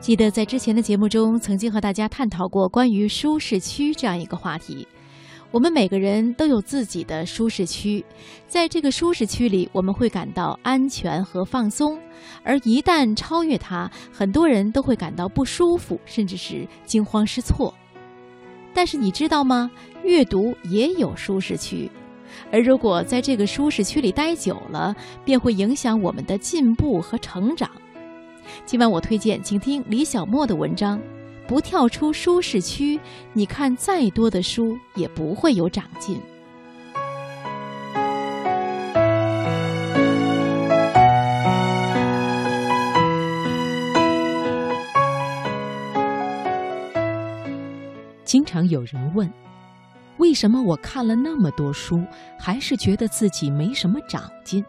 [0.00, 4.86] 记得在之前的节目中，曾经和大家探讨过关于舒适区这样一个话题。
[5.50, 8.04] 我们每个人都有自己的舒适区，
[8.46, 11.98] 在这个舒适区里，我们会感到安全和放松；
[12.44, 17.74] 而一旦超越它，很多人都会感到不舒服，甚至是惊慌失措。
[18.72, 19.70] 但是你知道吗？
[20.04, 21.90] 阅读也有舒适区，
[22.52, 24.94] 而如果在这个舒适区里待久了，
[25.24, 27.68] 便会影响我们的进步和成长。
[28.66, 31.00] 今晚我推荐，请听李小莫的文章。
[31.46, 33.00] 不跳出舒适区，
[33.32, 36.20] 你看再多的书也不会有长进。
[48.26, 49.32] 经常有人问，
[50.18, 52.04] 为什么我看了那么多书，
[52.38, 54.62] 还是觉得自己没什么长进？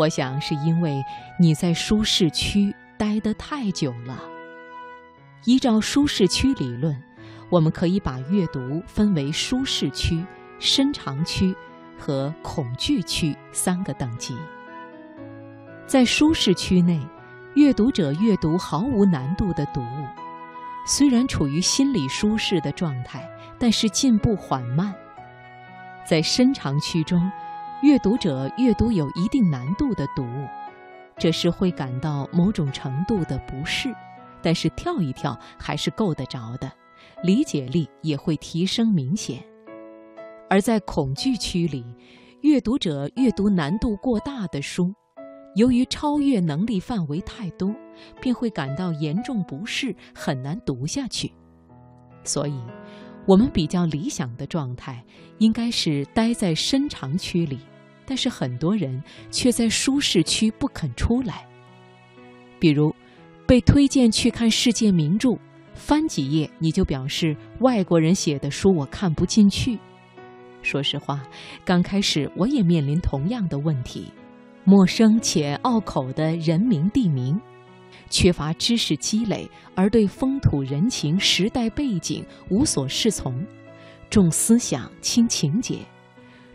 [0.00, 1.04] 我想是因为
[1.38, 4.18] 你在舒适区待得太久了。
[5.44, 6.98] 依照舒适区理论，
[7.50, 10.24] 我们可以把阅读分为舒适区、
[10.58, 11.54] 深长区
[11.98, 14.34] 和恐惧区三个等级。
[15.86, 16.98] 在舒适区内，
[17.52, 20.06] 阅读者阅读毫无难度的读物，
[20.86, 23.28] 虽然处于心理舒适的状态，
[23.58, 24.94] 但是进步缓慢。
[26.06, 27.30] 在深长区中，
[27.82, 30.46] 阅读者阅读有一定难度的读物，
[31.16, 33.88] 这时会感到某种程度的不适。
[34.42, 36.70] 但是跳一跳还是够得着的，
[37.22, 39.42] 理解力也会提升明显。
[40.50, 41.82] 而在恐惧区里，
[42.42, 44.94] 阅读者阅读难度过大的书，
[45.54, 47.74] 由于超越能力范围太多，
[48.20, 51.32] 便会感到严重不适，很难读下去。
[52.24, 52.60] 所以，
[53.26, 55.02] 我们比较理想的状态
[55.38, 57.58] 应该是待在深长区里，
[58.04, 61.46] 但是很多人却在舒适区不肯出来，
[62.58, 62.94] 比如。
[63.46, 65.36] 被推荐去看世界名著，
[65.74, 69.76] 翻几页你就表示外国人写的书我看不进去。
[70.62, 71.20] 说实话，
[71.64, 74.06] 刚开始我也面临同样的问题：
[74.62, 77.40] 陌生且拗口的人名地名，
[78.10, 83.46] 缺乏知识积累，而对风土人情、时代背景无所适从，
[84.10, 85.78] 重思想轻情节。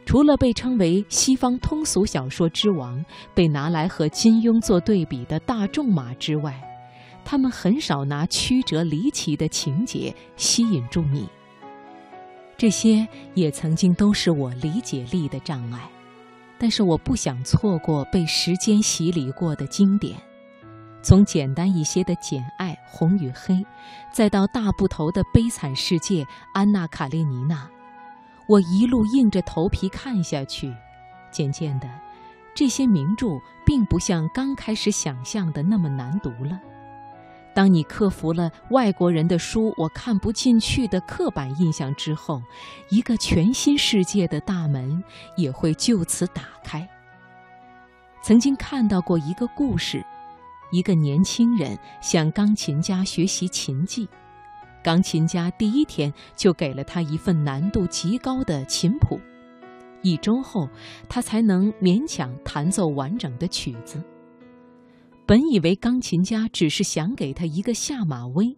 [0.05, 6.61] 除了被称为西方通俗小说之王，被拿来和金庸做对比的大仲马之外，
[7.23, 11.27] 他们很少拿曲折离奇的情节吸引住你。
[12.55, 15.89] 这些也曾经都是我理解力的障碍，
[16.59, 20.15] 但是我不想错过被时间洗礼过的经典。
[21.05, 23.53] 从简单一些的《简爱》《红与黑》，
[24.11, 27.57] 再到大部头的《悲惨世界》《安娜·卡列尼娜》，
[28.47, 30.75] 我一路硬着头皮看下去。
[31.29, 31.87] 渐渐的，
[32.55, 36.59] 这些名著并不像刚开始想象的那么难读了。
[37.53, 42.41] 当你克服了外国人的书我看不进去的刻板印象之后，
[42.89, 45.03] 一个全新世界的大门
[45.37, 46.89] 也会就此打开。
[48.23, 50.03] 曾经看到过一个故事，
[50.71, 54.07] 一个年轻人向钢琴家学习琴技，
[54.83, 59.19] 钢琴家第一天就给了他一份难度极高的琴谱，
[60.01, 60.67] 一周后
[61.07, 64.03] 他才能勉强弹奏完整的曲子。
[65.25, 68.57] 本以为钢琴家只是想给他一个下马威，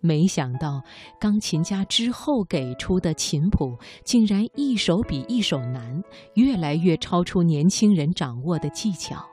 [0.00, 0.82] 没想到
[1.20, 6.02] 钢琴家之后给出的琴谱竟然一首比一首难，
[6.34, 9.31] 越来越超出年轻人掌握的技巧。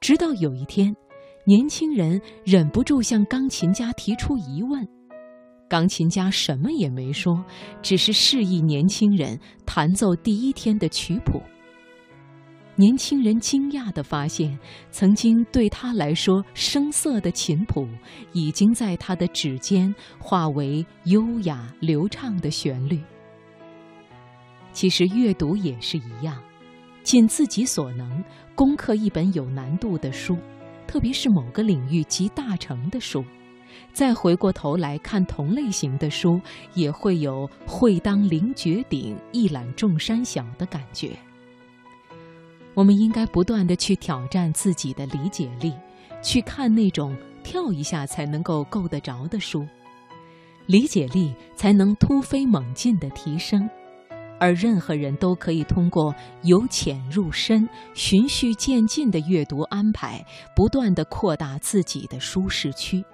[0.00, 0.94] 直到有一天，
[1.44, 4.86] 年轻人忍不住向钢琴家提出疑问，
[5.68, 7.44] 钢琴家什么也没说，
[7.82, 11.42] 只是示意年轻人弹奏第一天的曲谱。
[12.76, 14.56] 年轻人惊讶地发现，
[14.92, 17.88] 曾经对他来说生涩的琴谱，
[18.32, 23.02] 已经在他的指尖化为优雅流畅的旋律。
[24.72, 26.40] 其实阅读也是一样，
[27.08, 28.22] 尽自己所能
[28.54, 30.36] 攻克一本有难度的书，
[30.86, 33.24] 特别是某个领域集大成的书，
[33.94, 36.38] 再回过头来看同类型的书，
[36.74, 41.16] 也会有“会当凌绝顶，一览众山小”的感觉。
[42.74, 45.72] 我们应该不断的去挑战自己的理解力，
[46.20, 49.66] 去看那种跳一下才能够够得着的书，
[50.66, 53.66] 理解力才能突飞猛进的提升。
[54.38, 60.24] 而任何人都可以通过由浅入深、循序渐进的阅读安排，
[60.54, 63.04] 不断的扩大自己的舒适区。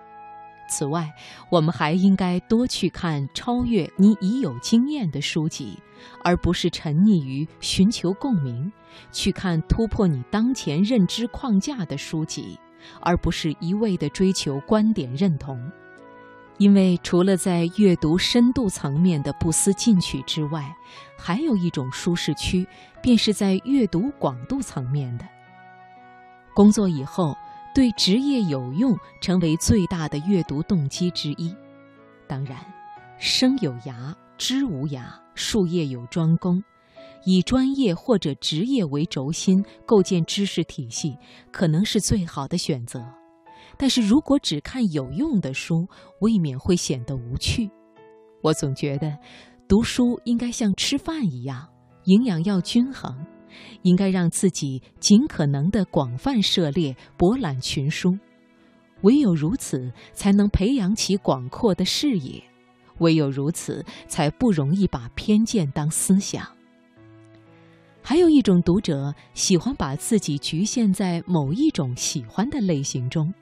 [0.69, 1.13] 此外，
[1.51, 5.79] 我们还应该多去看超越你已有经验的书籍，
[6.23, 8.71] 而不是沉溺于寻求共鸣；
[9.13, 12.59] 去看突破你当前认知框架的书籍，
[13.03, 15.61] 而不是一味地追求观点认同。
[16.59, 20.75] 因为除了在阅读深度层面的不思进取之外，
[21.19, 22.67] 还有一种舒适区，
[23.03, 25.27] 便是在阅读广度层面的。
[26.55, 27.37] 工作以后，
[27.75, 31.53] 对职业有用成为最大的阅读动机之一。
[32.29, 32.59] 当然，
[33.19, 36.63] 生有涯，知无涯，术业有专攻。
[37.27, 41.17] 以专业或者职业为轴心构建知识体系，
[41.51, 43.03] 可能是最好的选择。
[43.77, 45.87] 但是如果只看有用的书，
[46.21, 47.71] 未免会显得无趣。
[48.43, 49.19] 我总觉得，
[49.67, 51.69] 读书应该像吃饭一样，
[52.05, 53.25] 营养要均衡，
[53.83, 58.19] 应该让自己尽可能的广泛涉猎、博览群书。
[59.03, 62.43] 唯有如此，才能培养起广阔的视野；
[62.99, 66.47] 唯有如此，才不容易把偏见当思想。
[68.03, 73.33] 还有一种读者喜欢把自己局限在某一种喜欢的类型中，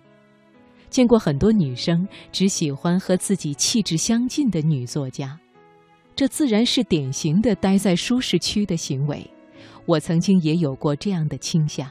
[0.92, 5.40] 见过很多女生只喜欢和自己气质相近的女作家，
[6.14, 9.26] 这自然是典型的待在舒适区的行为。
[9.86, 11.90] 我曾经也有过这样的倾向，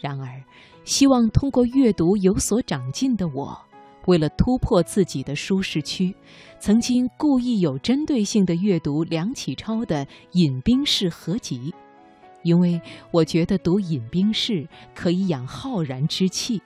[0.00, 0.42] 然而，
[0.84, 3.56] 希望通过阅读有所长进的我。
[4.06, 6.12] 为了突破自己的舒适区，
[6.58, 11.70] 曾经故意有针对性地阅读梁启超的《饮冰室合集》，
[12.42, 12.80] 因为
[13.12, 14.64] 我觉得读《饮冰室》
[14.96, 16.60] 可以养浩然之气，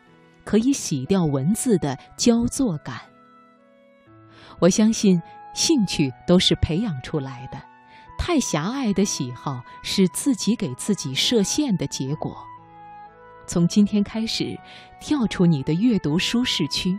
[0.45, 3.01] 可以洗掉文字的焦作感。
[4.61, 5.21] 我相信
[5.55, 7.61] 兴趣都是培养出来的，
[8.19, 12.37] 太狭隘的喜好是自己给自己设限的结果。
[13.47, 14.59] 从今天开始，
[15.01, 16.99] 跳出你的阅读舒适区。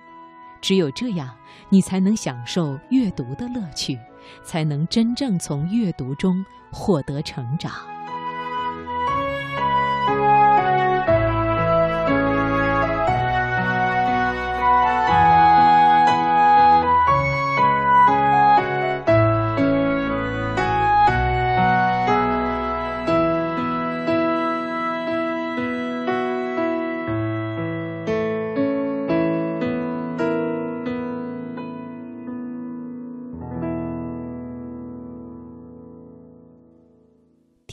[0.61, 1.35] 只有这样，
[1.69, 3.99] 你才能享受阅读的乐趣，
[4.43, 7.94] 才能真正从阅读中获得成长。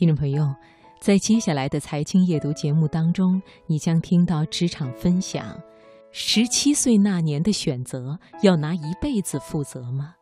[0.03, 0.53] 听众朋友，
[0.99, 5.57] 在接下来的财经夜读节目当中，你将听到职场分享：
[6.11, 10.17] 十七岁那年的选择，要拿一辈子负责吗？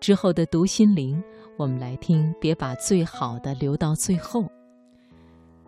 [0.00, 1.22] 之后的读心灵，
[1.56, 4.50] 我们来听，别把最好的留到最后。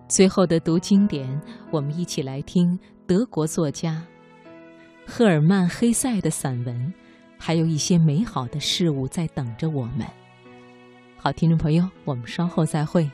[0.09, 1.41] 最后的读经典，
[1.71, 2.77] 我们一起来听
[3.07, 4.05] 德国作家
[5.07, 6.93] 赫尔曼·黑塞的散文，
[7.39, 10.05] 还有一些美好的事物在等着我们。
[11.25, 13.11] 好，听众朋友，我们稍后再会。